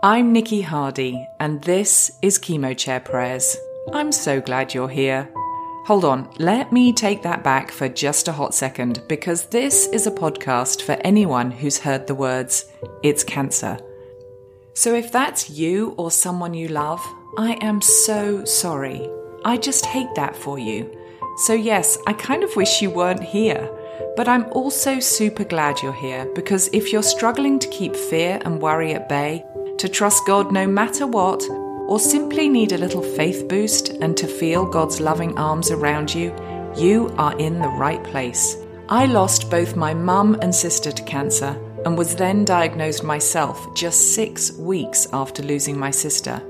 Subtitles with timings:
[0.00, 3.56] I'm Nikki Hardy, and this is Chemo Chair Prayers.
[3.92, 5.28] I'm so glad you're here.
[5.86, 10.06] Hold on, let me take that back for just a hot second because this is
[10.06, 12.66] a podcast for anyone who's heard the words,
[13.02, 13.76] it's cancer.
[14.74, 17.04] So if that's you or someone you love,
[17.36, 19.10] I am so sorry.
[19.44, 20.96] I just hate that for you.
[21.38, 23.68] So, yes, I kind of wish you weren't here.
[24.16, 28.60] But I'm also super glad you're here because if you're struggling to keep fear and
[28.60, 29.44] worry at bay,
[29.78, 34.26] to trust God no matter what, or simply need a little faith boost and to
[34.26, 36.34] feel God's loving arms around you,
[36.76, 38.56] you are in the right place.
[38.88, 44.14] I lost both my mum and sister to cancer and was then diagnosed myself just
[44.14, 46.42] six weeks after losing my sister.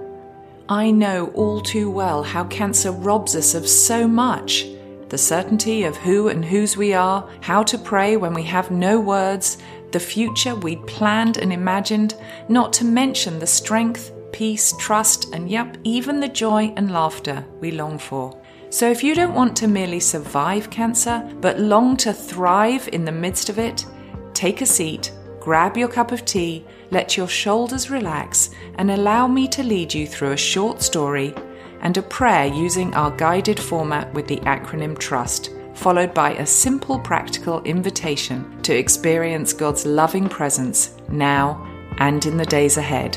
[0.69, 4.67] I know all too well how cancer robs us of so much
[5.09, 9.01] the certainty of who and whose we are, how to pray when we have no
[9.01, 9.59] words,
[9.93, 12.15] the future we'd planned and imagined,
[12.49, 17.71] not to mention the strength, peace, trust, and yep, even the joy and laughter we
[17.71, 18.41] long for.
[18.71, 23.13] So if you don't want to merely survive cancer, but long to thrive in the
[23.13, 23.87] midst of it,
[24.35, 29.49] take a seat, grab your cup of tea, let your shoulders relax, and allow me
[29.49, 31.35] to lead you through a short story
[31.81, 36.99] and a prayer using our guided format with the acronym TRUST, followed by a simple
[36.99, 41.65] practical invitation to experience God's loving presence now
[41.99, 43.17] and in the days ahead.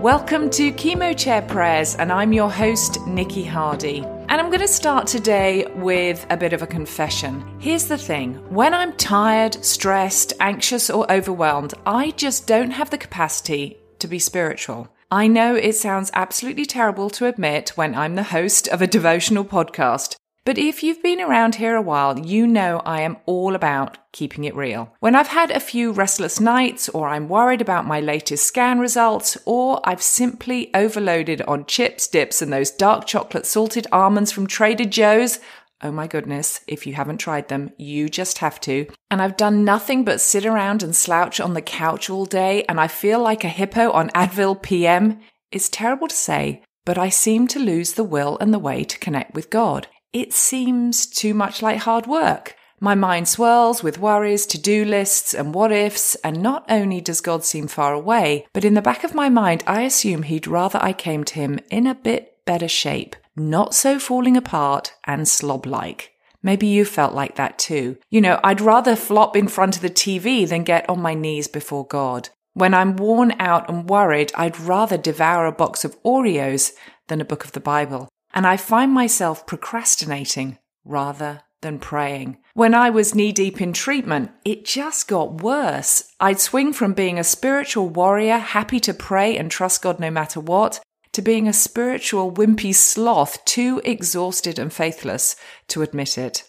[0.00, 4.04] Welcome to Chemo Chair Prayers, and I'm your host, Nikki Hardy.
[4.28, 7.44] And I'm going to start today with a bit of a confession.
[7.58, 12.98] Here's the thing when I'm tired, stressed, anxious, or overwhelmed, I just don't have the
[12.98, 14.93] capacity to be spiritual.
[15.10, 19.44] I know it sounds absolutely terrible to admit when I'm the host of a devotional
[19.44, 23.96] podcast, but if you've been around here a while, you know I am all about
[24.12, 24.94] keeping it real.
[25.00, 29.38] When I've had a few restless nights, or I'm worried about my latest scan results,
[29.46, 34.84] or I've simply overloaded on chips, dips, and those dark chocolate salted almonds from Trader
[34.84, 35.38] Joe's,
[35.84, 38.86] Oh my goodness, if you haven't tried them, you just have to.
[39.10, 42.80] And I've done nothing but sit around and slouch on the couch all day, and
[42.80, 45.20] I feel like a hippo on Advil PM.
[45.52, 48.98] It's terrible to say, but I seem to lose the will and the way to
[48.98, 52.54] connect with God it seems too much like hard work.
[52.80, 57.20] My mind swirls with worries, to do lists, and what ifs, and not only does
[57.20, 60.78] God seem far away, but in the back of my mind, I assume He'd rather
[60.80, 65.66] I came to Him in a bit better shape, not so falling apart and slob
[65.66, 66.12] like.
[66.42, 67.96] Maybe you felt like that too.
[68.10, 71.48] You know, I'd rather flop in front of the TV than get on my knees
[71.48, 72.28] before God.
[72.52, 76.72] When I'm worn out and worried, I'd rather devour a box of Oreos
[77.08, 82.36] than a book of the Bible and I find myself procrastinating rather than praying.
[82.52, 86.12] When I was knee deep in treatment, it just got worse.
[86.20, 90.40] I'd swing from being a spiritual warrior, happy to pray and trust God no matter
[90.40, 90.80] what,
[91.14, 95.36] to being a spiritual wimpy sloth, too exhausted and faithless
[95.68, 96.44] to admit it.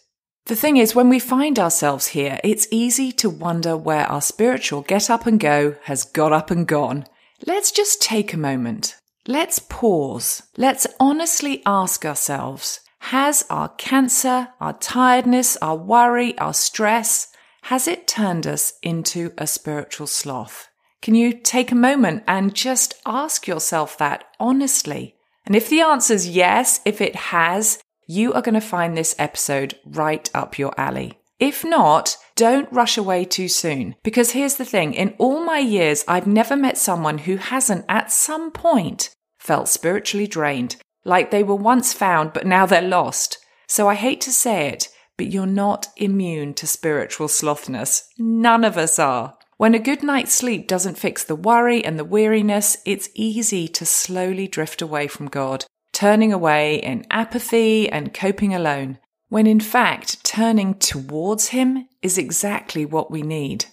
[0.45, 4.81] The thing is, when we find ourselves here, it's easy to wonder where our spiritual
[4.81, 7.05] get up and go has got up and gone.
[7.47, 8.95] Let's just take a moment
[9.27, 10.43] Let's pause.
[10.55, 17.29] Let's honestly ask ourselves Has our cancer, our tiredness, our worry, our stress,
[17.63, 20.67] has it turned us into a spiritual sloth?
[21.01, 25.15] Can you take a moment and just ask yourself that honestly?
[25.45, 29.15] And if the answer is yes, if it has, you are going to find this
[29.17, 31.19] episode right up your alley.
[31.39, 33.95] If not, don't rush away too soon.
[34.03, 38.11] Because here's the thing in all my years, I've never met someone who hasn't at
[38.11, 43.37] some point felt spiritually drained, like they were once found but now they're lost.
[43.67, 48.03] So I hate to say it, but you're not immune to spiritual slothness.
[48.17, 49.37] None of us are.
[49.57, 53.85] When a good night's sleep doesn't fix the worry and the weariness, it's easy to
[53.85, 58.99] slowly drift away from God, turning away in apathy and coping alone,
[59.29, 63.65] when in fact, turning towards Him is exactly what we need.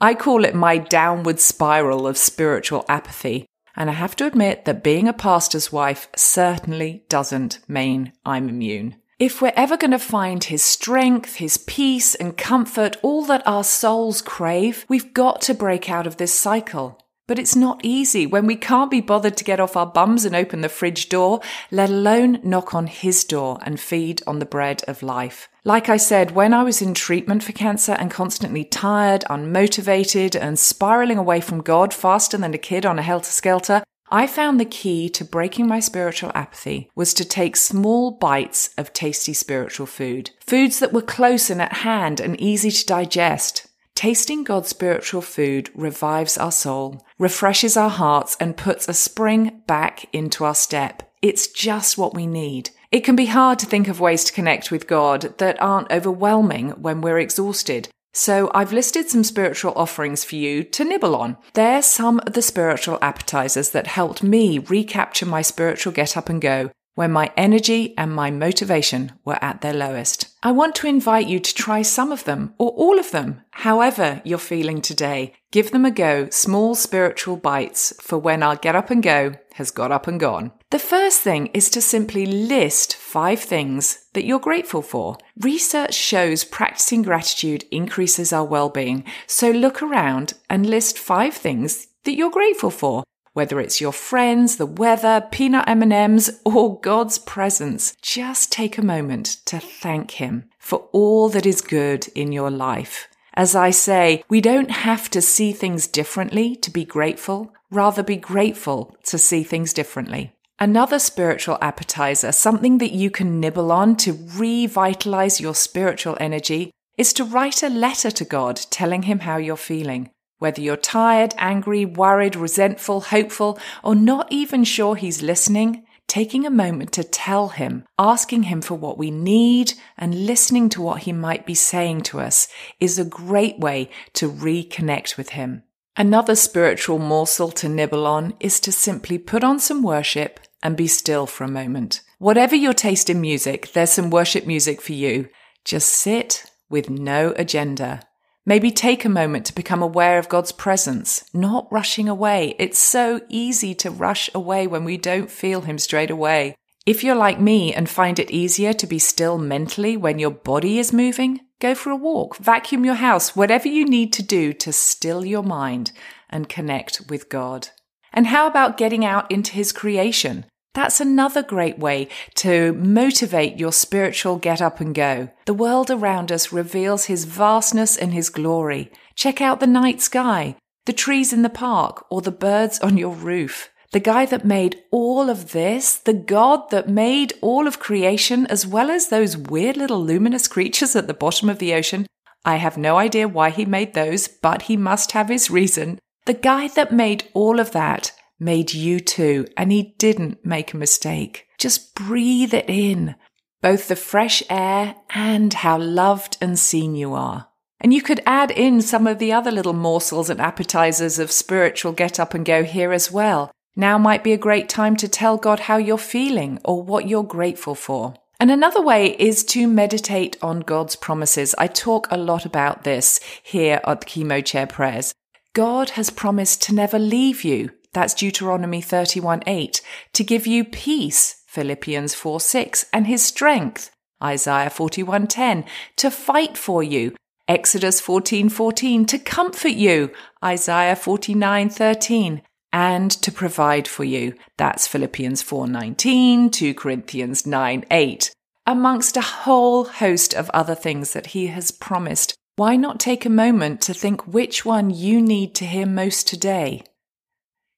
[0.00, 3.44] I call it my downward spiral of spiritual apathy,
[3.76, 8.96] and I have to admit that being a pastor's wife certainly doesn't mean I'm immune.
[9.18, 13.64] If we're ever going to find his strength, his peace and comfort, all that our
[13.64, 17.00] souls crave, we've got to break out of this cycle.
[17.26, 20.36] But it's not easy when we can't be bothered to get off our bums and
[20.36, 21.40] open the fridge door,
[21.70, 25.48] let alone knock on his door and feed on the bread of life.
[25.64, 30.58] Like I said, when I was in treatment for cancer and constantly tired, unmotivated, and
[30.58, 34.64] spiraling away from God faster than a kid on a helter skelter, I found the
[34.64, 40.30] key to breaking my spiritual apathy was to take small bites of tasty spiritual food.
[40.46, 43.66] Foods that were close and at hand and easy to digest.
[43.96, 50.06] Tasting God's spiritual food revives our soul, refreshes our hearts, and puts a spring back
[50.12, 51.10] into our step.
[51.22, 52.70] It's just what we need.
[52.92, 56.70] It can be hard to think of ways to connect with God that aren't overwhelming
[56.70, 57.88] when we're exhausted.
[58.16, 61.36] So I've listed some spiritual offerings for you to nibble on.
[61.52, 66.40] They're some of the spiritual appetizers that helped me recapture my spiritual get up and
[66.40, 70.28] go when my energy and my motivation were at their lowest.
[70.42, 74.22] I want to invite you to try some of them or all of them, however
[74.24, 75.34] you're feeling today.
[75.52, 79.70] Give them a go, small spiritual bites for when our get up and go has
[79.70, 80.52] got up and gone.
[80.70, 85.18] The first thing is to simply list five things that you're grateful for.
[85.38, 89.04] Research shows practicing gratitude increases our well-being.
[89.26, 93.04] So look around and list five things that you're grateful for
[93.36, 97.94] whether it's your friends, the weather, peanut M&Ms, or God's presence.
[98.00, 103.08] Just take a moment to thank him for all that is good in your life.
[103.34, 108.16] As I say, we don't have to see things differently to be grateful, rather be
[108.16, 110.32] grateful to see things differently.
[110.58, 117.12] Another spiritual appetizer, something that you can nibble on to revitalize your spiritual energy, is
[117.12, 120.08] to write a letter to God telling him how you're feeling.
[120.38, 126.50] Whether you're tired, angry, worried, resentful, hopeful, or not even sure he's listening, taking a
[126.50, 131.12] moment to tell him, asking him for what we need, and listening to what he
[131.12, 132.48] might be saying to us
[132.80, 135.62] is a great way to reconnect with him.
[135.96, 140.86] Another spiritual morsel to nibble on is to simply put on some worship and be
[140.86, 142.02] still for a moment.
[142.18, 145.30] Whatever your taste in music, there's some worship music for you.
[145.64, 148.02] Just sit with no agenda
[148.48, 152.54] Maybe take a moment to become aware of God's presence, not rushing away.
[152.60, 156.54] It's so easy to rush away when we don't feel Him straight away.
[156.86, 160.78] If you're like me and find it easier to be still mentally when your body
[160.78, 164.72] is moving, go for a walk, vacuum your house, whatever you need to do to
[164.72, 165.90] still your mind
[166.30, 167.70] and connect with God.
[168.12, 170.46] And how about getting out into His creation?
[170.76, 175.30] That's another great way to motivate your spiritual get up and go.
[175.46, 178.92] The world around us reveals his vastness and his glory.
[179.14, 183.14] Check out the night sky, the trees in the park, or the birds on your
[183.14, 183.70] roof.
[183.92, 188.66] The guy that made all of this, the God that made all of creation, as
[188.66, 192.06] well as those weird little luminous creatures at the bottom of the ocean.
[192.44, 195.98] I have no idea why he made those, but he must have his reason.
[196.26, 200.76] The guy that made all of that made you too, and he didn't make a
[200.76, 201.46] mistake.
[201.58, 203.14] Just breathe it in,
[203.62, 207.48] both the fresh air and how loved and seen you are.
[207.80, 211.92] And you could add in some of the other little morsels and appetizers of spiritual
[211.92, 213.50] get up and go here as well.
[213.74, 217.22] Now might be a great time to tell God how you're feeling or what you're
[217.22, 218.14] grateful for.
[218.40, 221.54] And another way is to meditate on God's promises.
[221.58, 225.14] I talk a lot about this here at the Chemo Chair Prayers.
[225.52, 229.80] God has promised to never leave you, that's Deuteronomy 31 8.
[230.12, 232.84] To give you peace, Philippians 4 6.
[232.92, 233.90] And his strength,
[234.22, 235.64] Isaiah 41 10.
[235.96, 237.16] To fight for you,
[237.48, 239.06] Exodus 14 14.
[239.06, 240.10] To comfort you,
[240.44, 244.34] Isaiah 49 13 and to provide for you.
[244.58, 248.30] That's Philippians 4:19, 2 Corinthians 9 8.
[248.66, 253.30] Amongst a whole host of other things that he has promised, why not take a
[253.30, 256.82] moment to think which one you need to hear most today?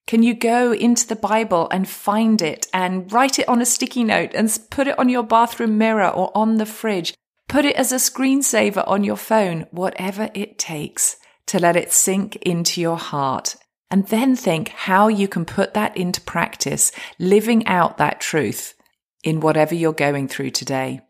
[0.09, 4.03] Can you go into the Bible and find it and write it on a sticky
[4.03, 7.13] note and put it on your bathroom mirror or on the fridge?
[7.47, 12.37] Put it as a screensaver on your phone, whatever it takes to let it sink
[12.37, 13.55] into your heart.
[13.91, 18.73] And then think how you can put that into practice, living out that truth
[19.23, 21.01] in whatever you're going through today.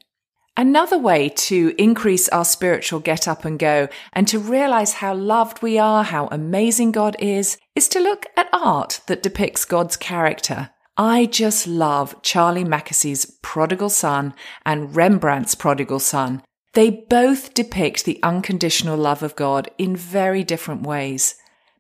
[0.60, 5.62] Another way to increase our spiritual get up and go and to realize how loved
[5.62, 10.72] we are, how amazing God is, is to look at art that depicts God's character.
[10.98, 14.34] I just love Charlie Mackesy's Prodigal Son
[14.66, 16.44] and Rembrandt's Prodigal Son.
[16.74, 21.36] They both depict the unconditional love of God in very different ways.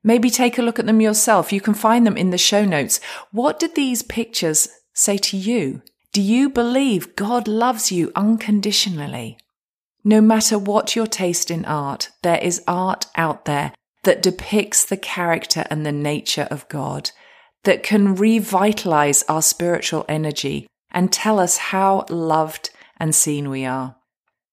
[0.05, 1.51] Maybe take a look at them yourself.
[1.51, 3.01] You can find them in the show notes.
[3.33, 5.81] What did these pictures say to you?
[6.11, 9.37] Do you believe God loves you unconditionally?
[10.03, 13.73] No matter what your taste in art, there is art out there
[14.03, 17.11] that depicts the character and the nature of God,
[17.63, 23.95] that can revitalize our spiritual energy and tell us how loved and seen we are.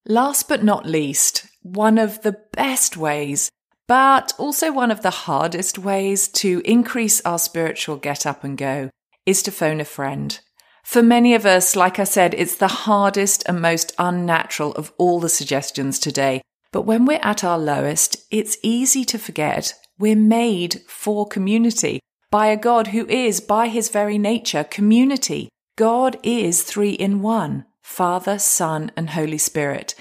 [0.04, 3.50] Last but not least, one of the best ways,
[3.86, 8.90] but also one of the hardest ways to increase our spiritual get up and go
[9.24, 10.40] is to phone a friend.
[10.86, 15.18] For many of us, like I said, it's the hardest and most unnatural of all
[15.18, 16.42] the suggestions today.
[16.70, 21.98] But when we're at our lowest, it's easy to forget we're made for community
[22.30, 25.48] by a God who is, by his very nature, community.
[25.74, 29.96] God is three in one Father, Son, and Holy Spirit.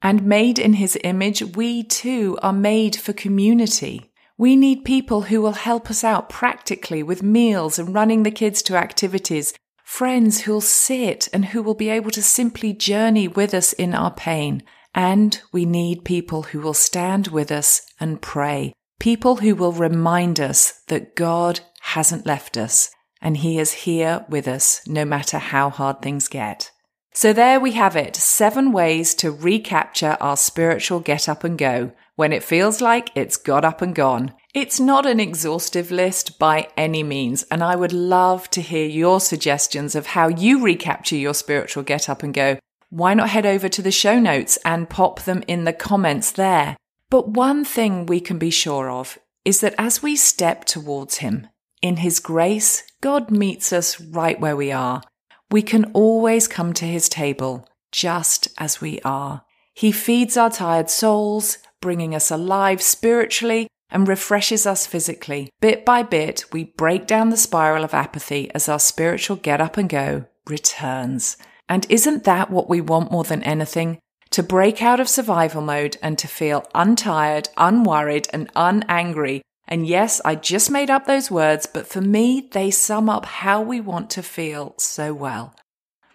[0.00, 4.12] And made in his image, we too are made for community.
[4.36, 8.62] We need people who will help us out practically with meals and running the kids
[8.62, 9.52] to activities,
[9.88, 14.12] friends who'll sit and who will be able to simply journey with us in our
[14.12, 14.62] pain.
[14.94, 18.74] And we need people who will stand with us and pray.
[19.00, 22.90] People who will remind us that God hasn't left us
[23.22, 26.70] and He is here with us no matter how hard things get.
[27.14, 28.14] So there we have it.
[28.14, 33.38] Seven ways to recapture our spiritual get up and go when it feels like it's
[33.38, 34.34] got up and gone.
[34.60, 39.20] It's not an exhaustive list by any means, and I would love to hear your
[39.20, 42.58] suggestions of how you recapture your spiritual get up and go.
[42.90, 46.76] Why not head over to the show notes and pop them in the comments there?
[47.08, 51.46] But one thing we can be sure of is that as we step towards Him,
[51.80, 55.02] in His grace, God meets us right where we are
[55.50, 59.44] we can always come to his table just as we are.
[59.72, 65.50] He feeds our tired souls, bringing us alive spiritually and refreshes us physically.
[65.60, 69.76] Bit by bit, we break down the spiral of apathy as our spiritual get up
[69.76, 71.36] and go returns.
[71.68, 73.98] And isn't that what we want more than anything?
[74.30, 80.20] To break out of survival mode and to feel untired, unworried, and unangry and yes,
[80.24, 84.08] I just made up those words, but for me, they sum up how we want
[84.10, 85.54] to feel so well.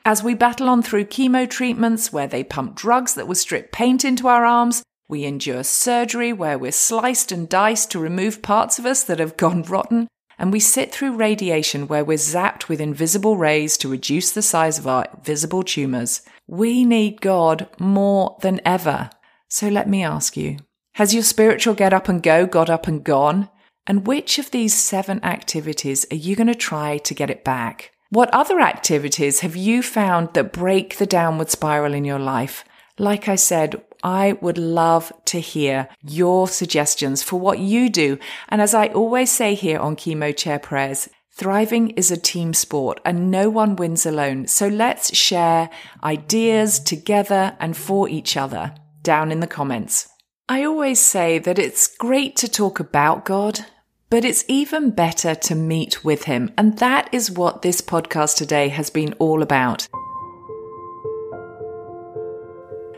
[0.03, 4.03] As we battle on through chemo treatments where they pump drugs that will strip paint
[4.03, 4.81] into our arms,
[5.13, 9.37] we endure surgery where we're sliced and diced to remove parts of us that have
[9.37, 10.07] gone rotten,
[10.39, 14.79] and we sit through radiation where we're zapped with invisible rays to reduce the size
[14.79, 16.23] of our visible tumours.
[16.47, 19.11] We need God more than ever.
[19.49, 20.57] So let me ask you,
[20.95, 23.49] has your spiritual get up and go got up and gone?
[23.85, 27.91] And which of these seven activities are you going to try to get it back?
[28.09, 32.65] What other activities have you found that break the downward spiral in your life?
[32.97, 38.19] Like I said, I would love to hear your suggestions for what you do.
[38.49, 42.99] And as I always say here on Chemo Chair Prayers, thriving is a team sport
[43.05, 44.47] and no one wins alone.
[44.47, 45.69] So let's share
[46.03, 50.09] ideas together and for each other down in the comments.
[50.49, 53.61] I always say that it's great to talk about God,
[54.09, 56.51] but it's even better to meet with Him.
[56.57, 59.87] And that is what this podcast today has been all about.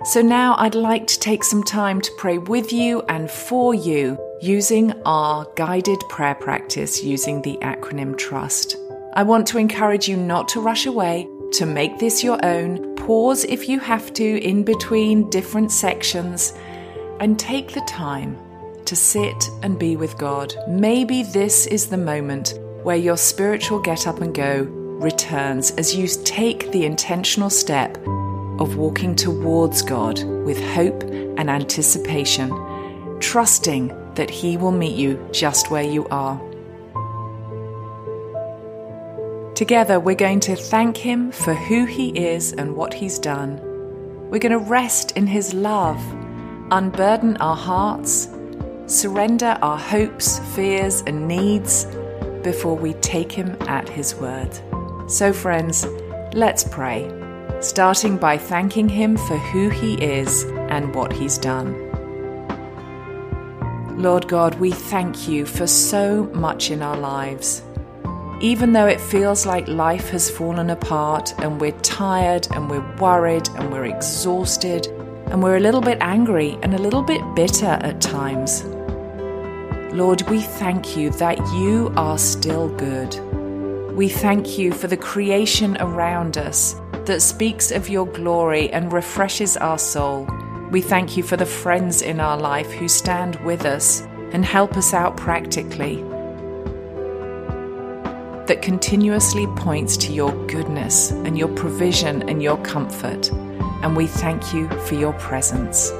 [0.05, 4.19] So now I'd like to take some time to pray with you and for you
[4.39, 8.77] using our guided prayer practice using the acronym TRUST.
[9.13, 12.95] I want to encourage you not to rush away, to make this your own.
[12.97, 16.53] Pause if you have to in between different sections
[17.19, 18.37] and take the time
[18.85, 20.53] to sit and be with God.
[20.67, 24.67] Maybe this is the moment where your spiritual get up and go
[25.01, 27.97] returns as you take the intentional step
[28.59, 32.49] of walking towards God with hope and anticipation,
[33.19, 36.41] trusting that He will meet you just where you are.
[39.55, 43.59] Together, we're going to thank Him for who He is and what He's done.
[44.29, 46.01] We're going to rest in His love
[46.71, 48.27] unburden our hearts,
[48.87, 51.85] surrender our hopes, fears, and needs
[52.43, 54.49] before we take Him at His word.
[55.07, 55.85] So, friends,
[56.33, 57.07] let's pray,
[57.61, 61.85] starting by thanking Him for who He is and what He's done.
[63.97, 67.63] Lord God, we thank you for so much in our lives.
[68.41, 73.47] Even though it feels like life has fallen apart and we're tired and we're worried
[73.55, 74.87] and we're exhausted
[75.27, 78.65] and we're a little bit angry and a little bit bitter at times.
[79.93, 83.15] Lord, we thank you that you are still good.
[83.95, 89.57] We thank you for the creation around us that speaks of your glory and refreshes
[89.57, 90.27] our soul.
[90.71, 94.75] We thank you for the friends in our life who stand with us and help
[94.77, 95.97] us out practically.
[98.47, 103.31] That continuously points to your goodness and your provision and your comfort
[103.85, 105.91] and we thank you for your presence.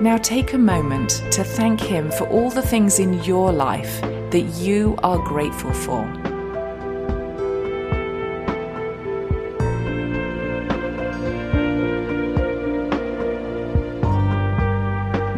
[0.00, 4.46] Now take a moment to thank Him for all the things in your life that
[4.58, 6.19] you are grateful for.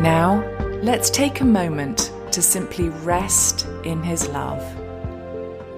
[0.03, 0.45] Now,
[0.83, 4.61] let's take a moment to simply rest in His love.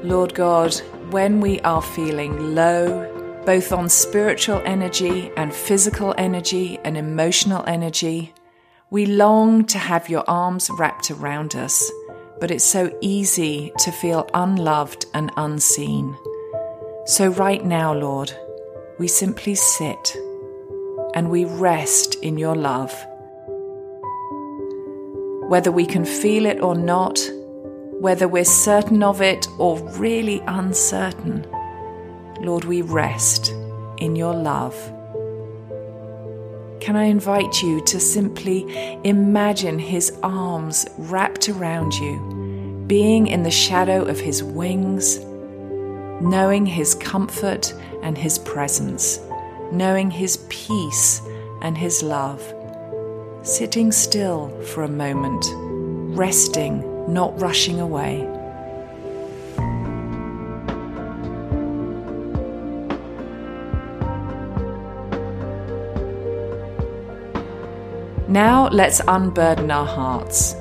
[0.02, 0.74] Lord God,
[1.10, 8.32] when we are feeling low, both on spiritual energy and physical energy and emotional energy,
[8.88, 11.90] We long to have your arms wrapped around us,
[12.40, 16.16] but it's so easy to feel unloved and unseen.
[17.04, 18.32] So, right now, Lord,
[18.98, 20.16] we simply sit
[21.14, 22.94] and we rest in your love.
[25.48, 27.20] Whether we can feel it or not,
[28.00, 31.46] whether we're certain of it or really uncertain,
[32.40, 33.50] Lord, we rest
[33.98, 34.74] in your love.
[36.80, 43.50] Can I invite you to simply imagine his arms wrapped around you, being in the
[43.50, 45.18] shadow of his wings,
[46.20, 47.72] knowing his comfort
[48.02, 49.18] and his presence,
[49.72, 51.20] knowing his peace
[51.62, 52.42] and his love,
[53.44, 55.44] sitting still for a moment,
[56.16, 56.80] resting,
[57.12, 58.22] not rushing away.
[68.26, 70.54] Now let's unburden our hearts.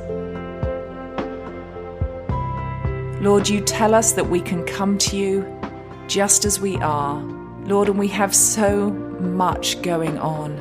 [3.23, 5.59] Lord, you tell us that we can come to you
[6.07, 7.21] just as we are.
[7.63, 10.59] Lord, and we have so much going on.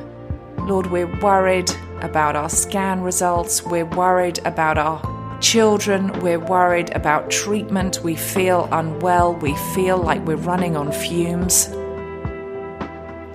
[0.65, 1.69] Lord, we're worried
[2.03, 8.69] about our scan results, we're worried about our children, we're worried about treatment, we feel
[8.71, 11.69] unwell, we feel like we're running on fumes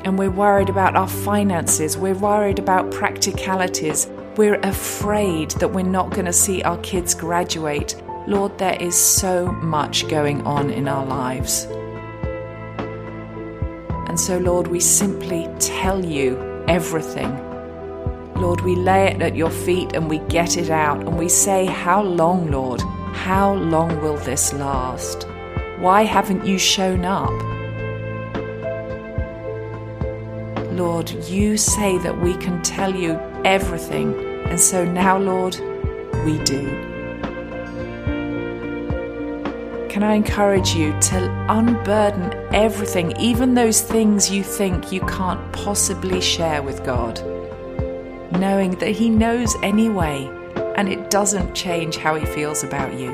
[0.05, 4.07] and we're worried about our finances, we're worried about practicalities,
[4.37, 8.01] we're afraid that we're not going to see our kids graduate.
[8.27, 11.67] Lord, there is so much going on in our lives.
[14.09, 17.48] And so, Lord, we simply tell you everything.
[18.39, 21.67] Lord, we lay it at your feet and we get it out and we say,
[21.67, 22.81] How long, Lord?
[23.13, 25.27] How long will this last?
[25.81, 27.33] Why haven't you shown up?
[30.73, 34.15] Lord, you say that we can tell you everything.
[34.47, 35.57] And so now, Lord,
[36.25, 36.69] we do.
[39.89, 46.21] Can I encourage you to unburden everything, even those things you think you can't possibly
[46.21, 47.19] share with God,
[48.33, 50.31] knowing that He knows anyway
[50.77, 53.13] and it doesn't change how He feels about you?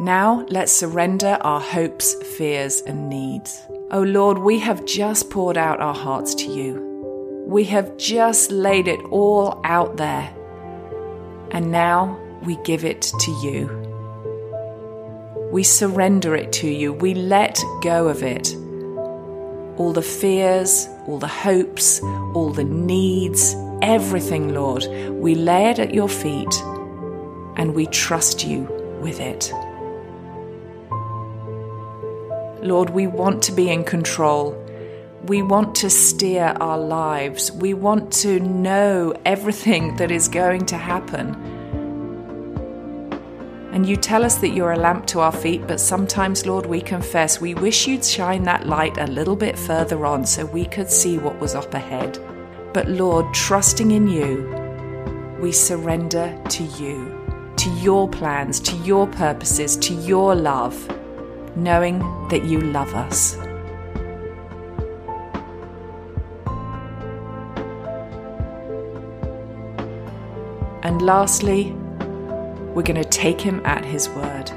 [0.00, 3.60] Now let's surrender our hopes, fears, and needs.
[3.90, 7.44] Oh Lord, we have just poured out our hearts to you.
[7.46, 10.34] We have just laid it all out there.
[11.50, 13.79] And now we give it to you.
[15.50, 16.92] We surrender it to you.
[16.92, 18.54] We let go of it.
[19.78, 25.92] All the fears, all the hopes, all the needs, everything, Lord, we lay it at
[25.92, 26.54] your feet
[27.56, 28.62] and we trust you
[29.02, 29.52] with it.
[32.62, 34.54] Lord, we want to be in control.
[35.24, 37.50] We want to steer our lives.
[37.50, 41.59] We want to know everything that is going to happen.
[43.72, 46.80] And you tell us that you're a lamp to our feet, but sometimes, Lord, we
[46.80, 50.90] confess we wish you'd shine that light a little bit further on so we could
[50.90, 52.18] see what was up ahead.
[52.74, 59.76] But Lord, trusting in you, we surrender to you, to your plans, to your purposes,
[59.76, 60.74] to your love
[61.56, 63.36] knowing that you love us.
[70.82, 71.76] And lastly,
[72.74, 74.50] we're going to take him at his word.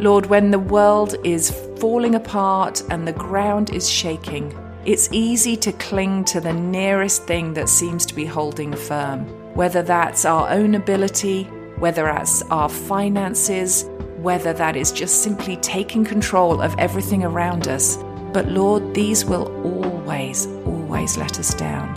[0.00, 5.72] Lord, when the world is falling apart and the ground is shaking, it's easy to
[5.72, 10.76] cling to the nearest thing that seems to be holding firm, whether that's our own
[10.76, 11.44] ability,
[11.78, 13.84] whether that's our finances,
[14.18, 17.96] whether that is just simply taking control of everything around us.
[18.32, 21.94] But Lord, these will always, always let us down.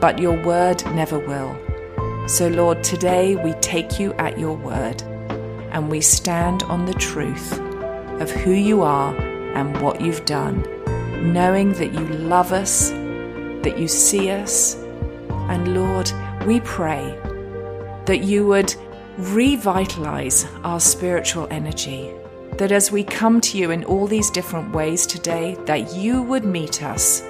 [0.00, 1.56] But your word never will.
[2.26, 5.00] So, Lord, today we take you at your word
[5.70, 7.56] and we stand on the truth
[8.20, 9.14] of who you are
[9.54, 10.62] and what you've done,
[11.32, 14.74] knowing that you love us, that you see us.
[15.30, 16.10] And Lord,
[16.44, 17.16] we pray
[18.06, 18.74] that you would
[19.18, 22.12] revitalize our spiritual energy.
[22.58, 26.44] That as we come to you in all these different ways today, that you would
[26.44, 27.20] meet us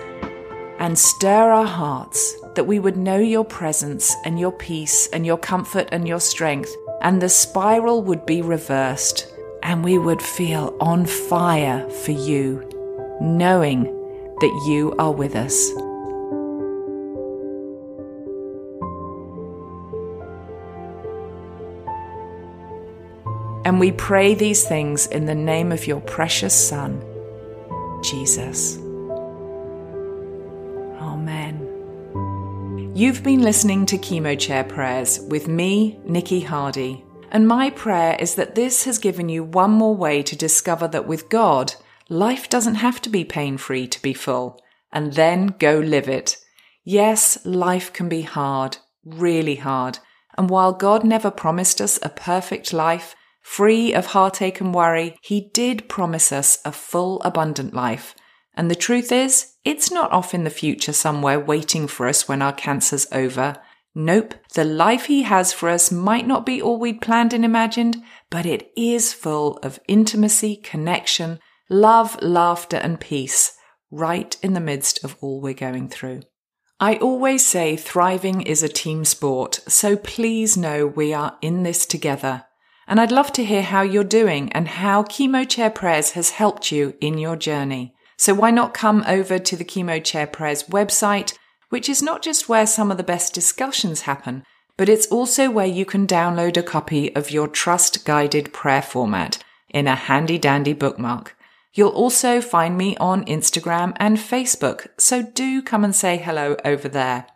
[0.79, 5.39] and stir our hearts, that we would know your presence and your peace and your
[5.39, 11.07] comfort and your strength, and the spiral would be reversed, and we would feel on
[11.07, 12.69] fire for you,
[13.21, 13.85] knowing
[14.41, 15.71] that you are with us.
[23.65, 27.03] And we pray these things in the name of your precious Son,
[28.03, 28.79] Jesus.
[32.97, 37.05] You've been listening to Chemo Chair Prayers with me, Nikki Hardy.
[37.31, 41.07] And my prayer is that this has given you one more way to discover that
[41.07, 41.75] with God,
[42.09, 44.59] life doesn't have to be pain free to be full,
[44.91, 46.39] and then go live it.
[46.85, 49.99] Yes, life can be hard, really hard.
[50.39, 55.51] And while God never promised us a perfect life, free of heartache and worry, He
[55.53, 58.15] did promise us a full, abundant life.
[58.57, 62.41] And the truth is, it's not off in the future somewhere waiting for us when
[62.41, 63.57] our cancer's over.
[63.95, 68.03] Nope, the life He has for us might not be all we'd planned and imagined,
[68.31, 71.39] but it is full of intimacy, connection,
[71.69, 73.57] love, laughter, and peace,
[73.91, 76.23] right in the midst of all we're going through.
[76.79, 81.87] I always say thriving is a team sport, so please know we are in this
[81.87, 82.45] together.
[82.87, 86.71] And I'd love to hear how you're doing and how Chemo Chair Prayers has helped
[86.71, 87.96] you in your journey.
[88.17, 91.37] So why not come over to the Chemo Chair Prayers website,
[91.69, 94.45] which is not just where some of the best discussions happen,
[94.77, 99.43] but it's also where you can download a copy of your trust guided prayer format
[99.71, 101.37] in a handy dandy bookmark.
[101.75, 106.89] You'll also find me on Instagram and Facebook, so do come and say hello over
[106.89, 107.27] there.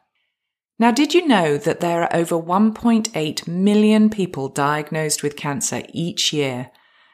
[0.79, 6.33] Now, did you know that there are over 1.8 million people diagnosed with cancer each
[6.33, 6.71] year?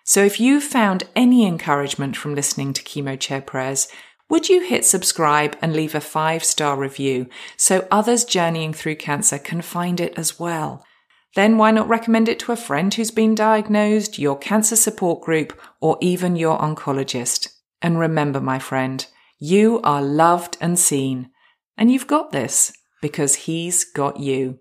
[0.08, 3.88] So if you found any encouragement from listening to Chemo Chair Prayers,
[4.30, 9.36] would you hit subscribe and leave a five star review so others journeying through cancer
[9.36, 10.84] can find it as well?
[11.34, 15.60] Then why not recommend it to a friend who's been diagnosed, your cancer support group,
[15.80, 17.48] or even your oncologist?
[17.82, 19.04] And remember, my friend,
[19.40, 21.30] you are loved and seen,
[21.76, 24.60] and you've got this because He's got you.